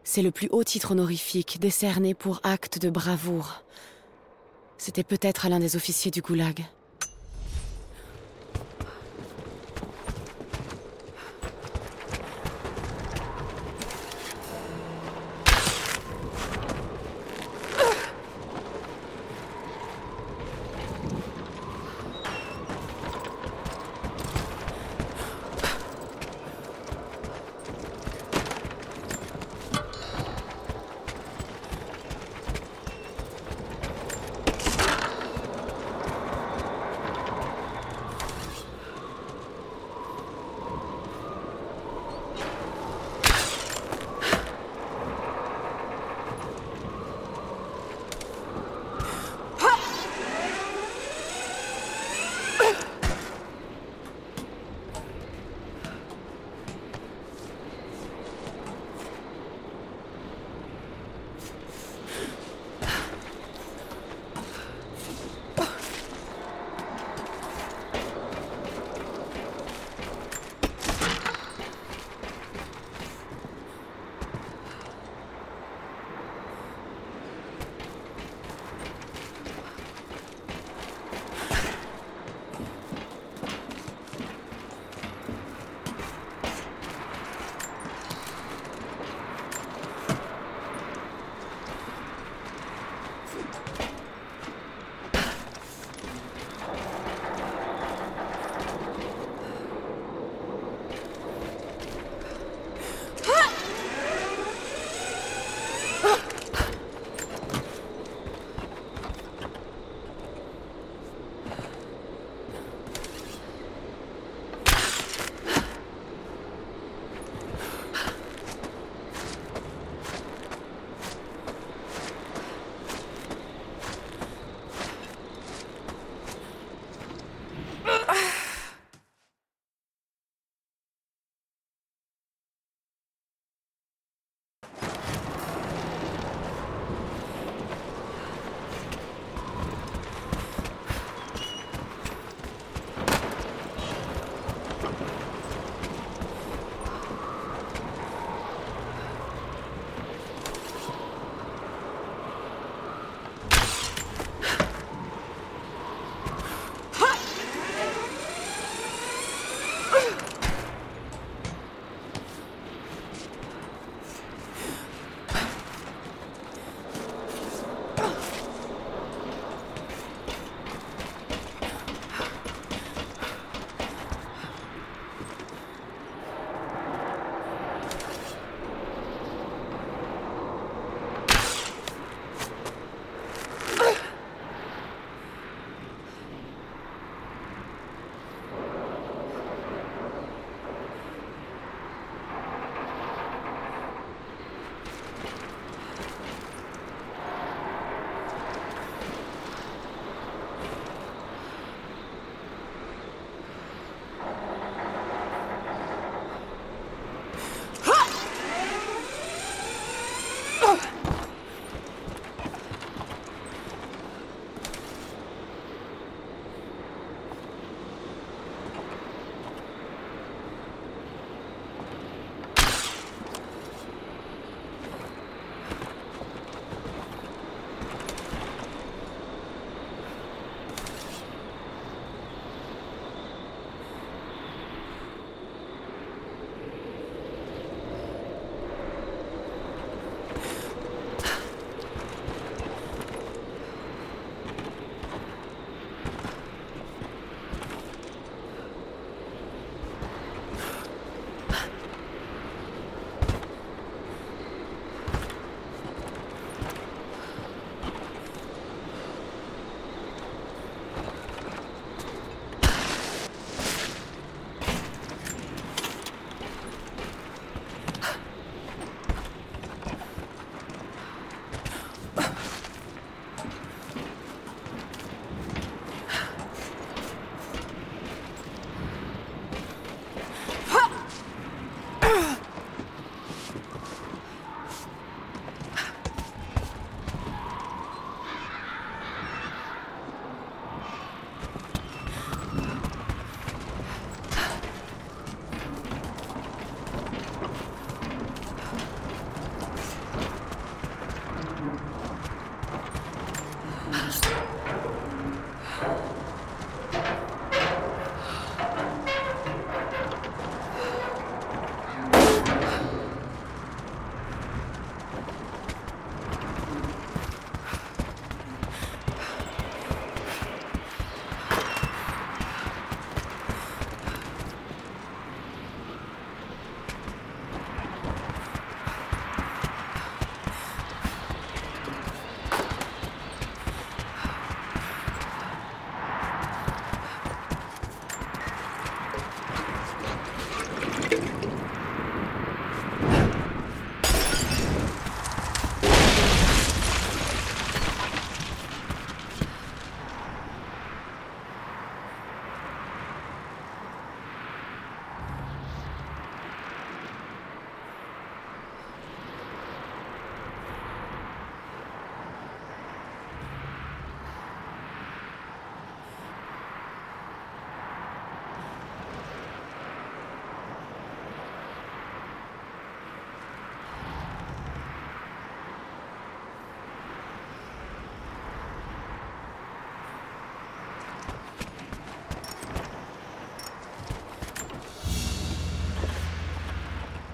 C'est 0.03 0.23
le 0.23 0.33
plus 0.33 0.49
haut 0.51 0.65
titre 0.65 0.91
honorifique 0.91 1.61
décerné 1.61 2.15
pour 2.15 2.41
acte 2.43 2.81
de 2.81 2.91
bravoure. 2.91 3.63
C'était 4.77 5.05
peut-être 5.05 5.47
à 5.47 5.51
l'un 5.51 5.61
des 5.61 5.77
officiers 5.77 6.11
du 6.11 6.21
goulag. 6.21 6.65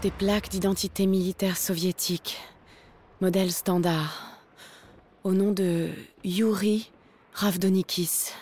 Des 0.05 0.11
plaques 0.11 0.51
d'identité 0.51 1.07
militaire 1.07 1.57
soviétique. 1.57 2.39
Modèle 3.23 3.51
standard. 3.51 4.37
Au 5.23 5.33
nom 5.33 5.51
de 5.51 5.89
Yuri 6.23 6.93
Ravdonikis. 7.33 8.34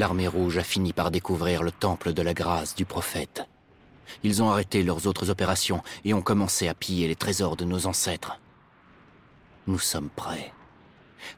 L'armée 0.00 0.28
rouge 0.28 0.56
a 0.56 0.62
fini 0.62 0.94
par 0.94 1.10
découvrir 1.10 1.62
le 1.62 1.70
temple 1.70 2.14
de 2.14 2.22
la 2.22 2.32
grâce 2.32 2.74
du 2.74 2.86
prophète. 2.86 3.46
Ils 4.22 4.42
ont 4.42 4.48
arrêté 4.48 4.82
leurs 4.82 5.06
autres 5.06 5.28
opérations 5.28 5.82
et 6.06 6.14
ont 6.14 6.22
commencé 6.22 6.68
à 6.68 6.74
piller 6.74 7.06
les 7.06 7.16
trésors 7.16 7.54
de 7.54 7.66
nos 7.66 7.84
ancêtres. 7.84 8.40
Nous 9.66 9.78
sommes 9.78 10.08
prêts. 10.08 10.54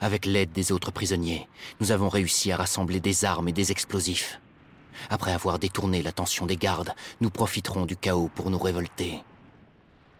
Avec 0.00 0.26
l'aide 0.26 0.52
des 0.52 0.70
autres 0.70 0.92
prisonniers, 0.92 1.48
nous 1.80 1.90
avons 1.90 2.08
réussi 2.08 2.52
à 2.52 2.56
rassembler 2.56 3.00
des 3.00 3.24
armes 3.24 3.48
et 3.48 3.52
des 3.52 3.72
explosifs. 3.72 4.40
Après 5.10 5.32
avoir 5.32 5.58
détourné 5.58 6.00
l'attention 6.00 6.46
des 6.46 6.56
gardes, 6.56 6.94
nous 7.20 7.30
profiterons 7.30 7.84
du 7.84 7.96
chaos 7.96 8.30
pour 8.32 8.48
nous 8.48 8.60
révolter. 8.60 9.24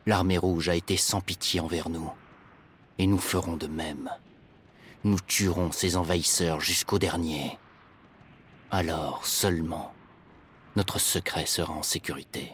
L'armée 0.05 0.37
rouge 0.37 0.69
a 0.69 0.75
été 0.75 0.97
sans 0.97 1.21
pitié 1.21 1.61
envers 1.61 1.89
nous. 1.89 2.11
Et 2.99 3.07
nous 3.07 3.19
ferons 3.19 3.57
de 3.57 3.69
même. 3.69 4.11
Nous 5.05 5.21
tuerons 5.21 5.71
ces 5.71 5.97
envahisseurs 5.97 6.61
jusqu'au 6.61 6.99
dernier. 6.99 7.57
Alors 8.75 9.27
seulement, 9.27 9.93
notre 10.77 10.99
secret 10.99 11.45
sera 11.45 11.75
en 11.75 11.83
sécurité. 11.83 12.53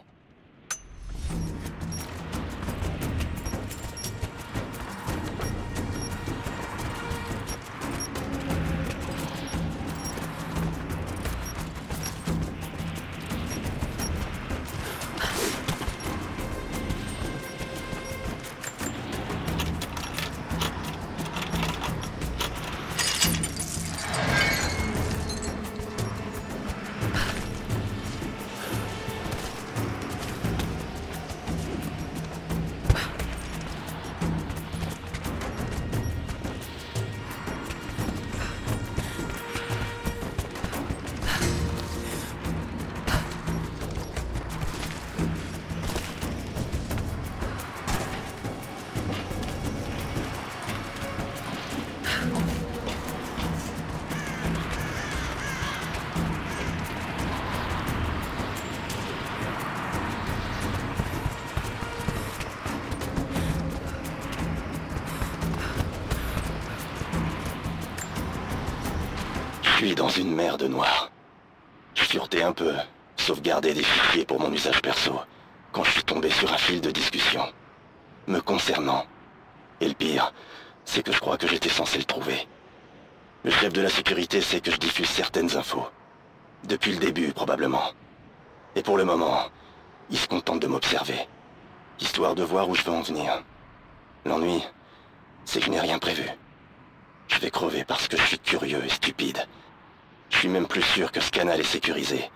Je 100.39 100.43
suis 100.43 100.51
même 100.51 100.68
plus 100.68 100.82
sûr 100.82 101.11
que 101.11 101.18
ce 101.18 101.32
canal 101.32 101.59
est 101.59 101.64
sécurisé. 101.64 102.30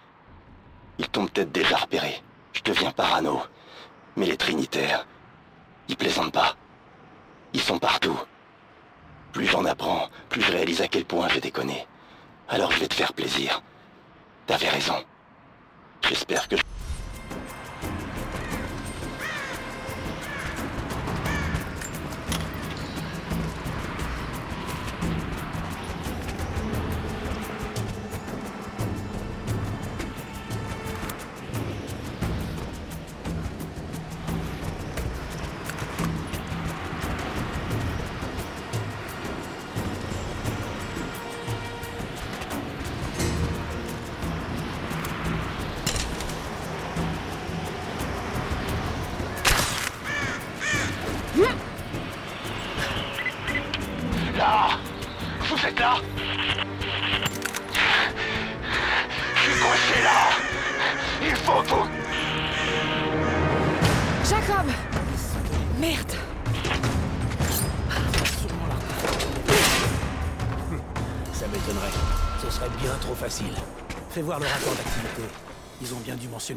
Ils 0.99 1.09
t'ont 1.09 1.29
peut-être 1.29 1.53
déjà 1.53 1.77
repéré. 1.77 2.21
Je 2.53 2.61
deviens 2.61 2.91
parano. 2.91 3.41
Mais 4.17 4.27
les 4.27 4.37
Trinitaires, 4.37 5.07
ils 5.87 5.97
plaisantent 5.97 6.33
pas. 6.33 6.57
Ils 7.53 7.61
sont 7.61 7.79
partout. 7.79 8.19
Plus 9.33 9.47
j'en 9.47 9.65
apprends, 9.66 10.09
plus 10.31 10.43
je 10.43 10.51
réalise 10.51 10.81
à 10.83 10.89
quel 10.89 11.05
point 11.05 11.29
j'ai 11.29 11.41
déconné. 11.41 11.87
Alors 12.49 12.73
je 12.73 12.81
vais 12.81 12.89
te 12.89 12.95
faire 12.95 13.12
plaisir. 13.12 13.62
T'avais 14.49 14.69
raison. 14.69 14.97
J'espère 16.03 16.49
que... 16.49 16.57
Là 16.57 16.62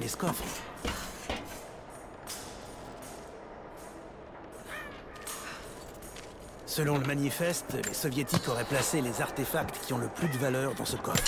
ce 0.03 0.17
coffre. 0.17 0.43
Selon 6.65 6.97
le 6.97 7.05
manifeste, 7.05 7.77
les 7.87 7.93
soviétiques 7.93 8.47
auraient 8.49 8.65
placé 8.65 9.01
les 9.01 9.21
artefacts 9.21 9.79
qui 9.85 9.93
ont 9.93 9.97
le 9.97 10.07
plus 10.07 10.27
de 10.27 10.37
valeur 10.37 10.73
dans 10.75 10.85
ce 10.85 10.97
coffre. 10.97 11.23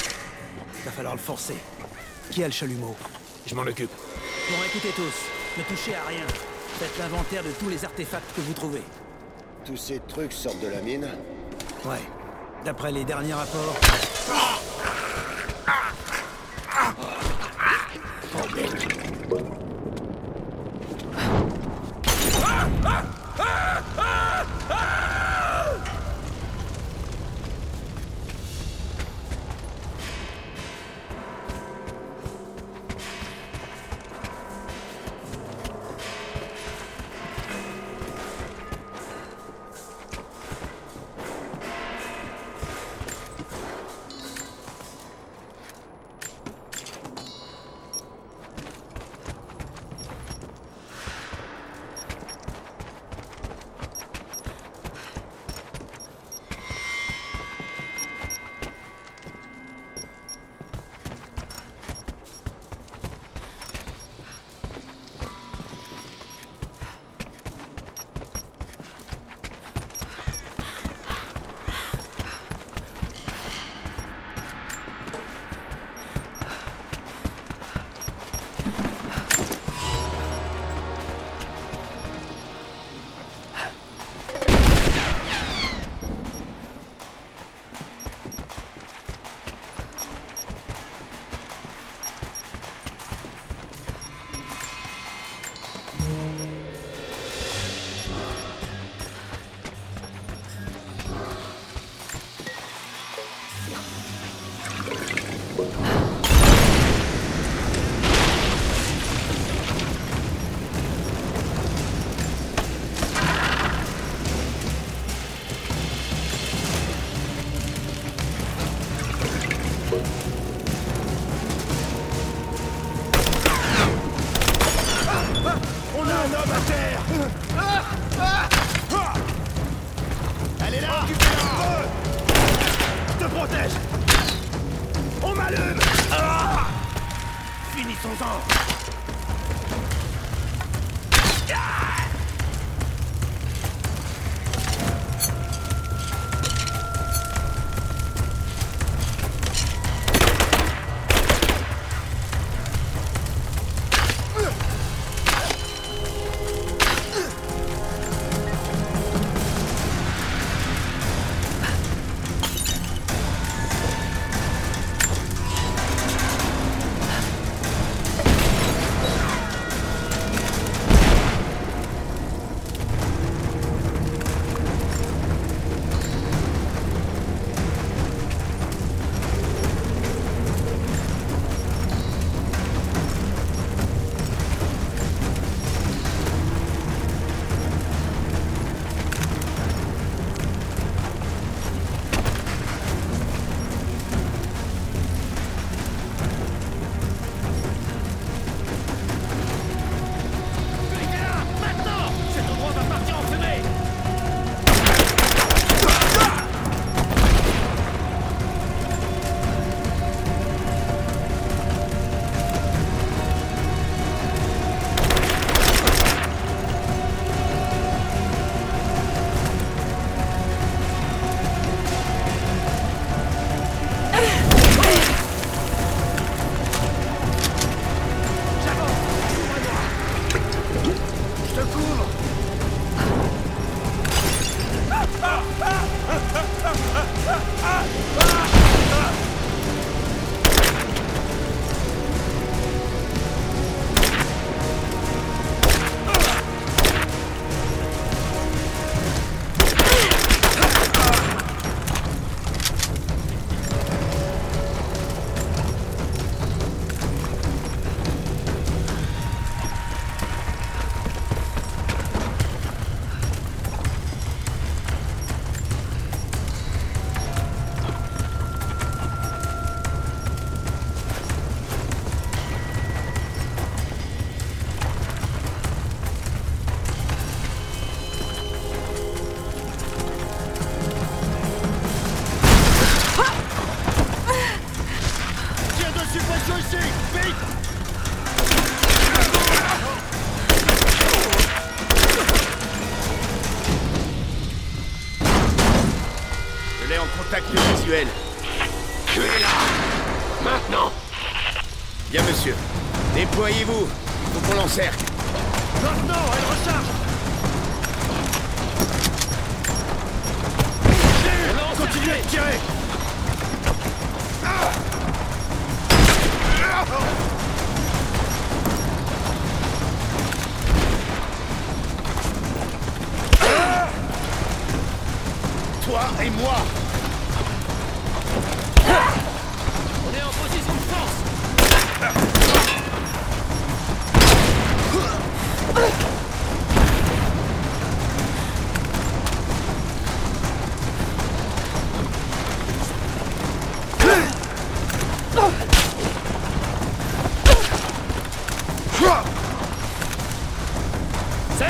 Il 0.80 0.86
va 0.86 0.92
falloir 0.92 1.16
le 1.16 1.22
forcer. 1.22 1.56
Qui 2.32 2.44
a 2.44 2.48
le 2.48 2.54
chalumeau? 2.54 2.96
Je 3.46 3.56
m'en 3.56 3.62
occupe. 3.62 3.92
Bon, 4.50 4.58
écoutez 4.66 4.90
tous, 4.90 5.58
ne 5.58 5.64
touchez 5.64 5.96
à 5.96 6.04
rien. 6.08 6.26
Faites 6.80 6.98
l'inventaire 7.00 7.44
de 7.44 7.52
tous 7.52 7.70
les 7.70 7.86
artefacts 7.86 8.36
que 8.36 8.42
vous 8.42 8.54
trouvez. 8.54 8.84
Tous 9.66 9.78
ces 9.78 10.00
trucs 10.08 10.34
sortent 10.34 10.60
de 10.60 10.68
la 10.68 10.82
mine 10.82 11.08
Ouais. 11.86 12.02
D'après 12.66 12.92
les 12.92 13.06
derniers 13.06 13.34
rapports, 13.34 13.76
terre 13.80 14.67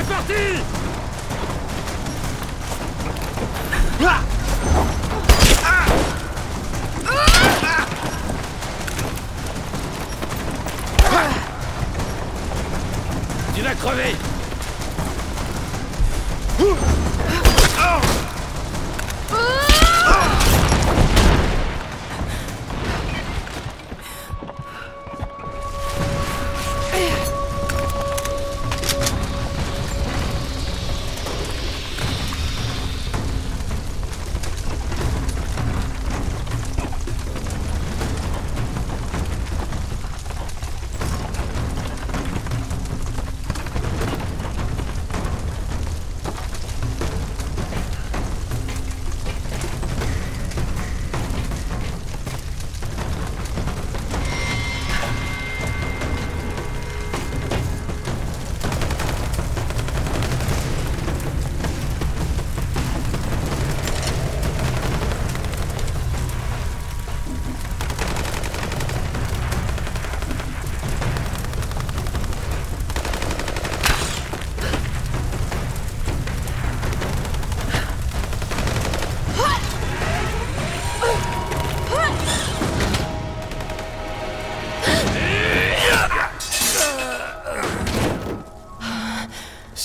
parti 0.08 0.87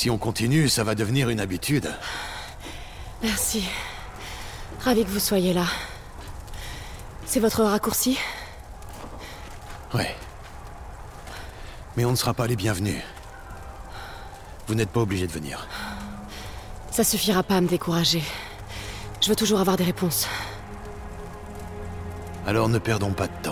si 0.02 0.10
on 0.10 0.18
continue, 0.18 0.68
ça 0.68 0.82
va 0.82 0.96
devenir 0.96 1.28
une 1.28 1.38
habitude. 1.38 1.88
Merci. 3.22 3.68
Ravi 4.80 5.04
que 5.04 5.10
vous 5.10 5.20
soyez 5.20 5.52
là. 5.52 5.66
C'est 7.24 7.38
votre 7.38 7.62
raccourci? 7.62 8.18
Ouais. 9.94 10.12
Mais 11.96 12.04
on 12.04 12.10
ne 12.10 12.16
sera 12.16 12.34
pas 12.34 12.48
les 12.48 12.56
bienvenus. 12.56 13.00
Vous 14.66 14.74
n'êtes 14.74 14.90
pas 14.90 14.98
obligé 14.98 15.28
de 15.28 15.32
venir. 15.32 15.68
Ça 16.90 17.04
suffira 17.04 17.44
pas 17.44 17.58
à 17.58 17.60
me 17.60 17.68
décourager. 17.68 18.24
Je 19.20 19.28
veux 19.28 19.36
toujours 19.36 19.60
avoir 19.60 19.76
des 19.76 19.84
réponses. 19.84 20.26
Alors 22.44 22.68
ne 22.68 22.78
perdons 22.78 23.12
pas 23.12 23.28
de 23.28 23.42
temps. 23.44 23.51